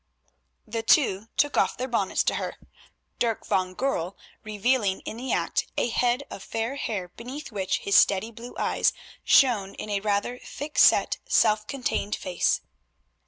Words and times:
The 0.65 0.81
two 0.81 1.27
took 1.37 1.57
off 1.57 1.77
their 1.77 1.87
bonnets 1.87 2.23
to 2.23 2.33
her, 2.33 2.55
Dirk 3.19 3.45
van 3.45 3.75
Goorl 3.75 4.15
revealing 4.43 5.01
in 5.01 5.17
the 5.17 5.31
act 5.31 5.67
a 5.77 5.89
head 5.89 6.23
of 6.31 6.41
fair 6.41 6.73
hair 6.75 7.09
beneath 7.09 7.51
which 7.51 7.77
his 7.85 7.95
steady 7.95 8.31
blue 8.31 8.55
eyes 8.57 8.93
shone 9.23 9.75
in 9.75 9.91
a 9.91 9.99
rather 9.99 10.39
thick 10.39 10.79
set, 10.79 11.19
self 11.27 11.67
contained 11.67 12.15
face. 12.15 12.61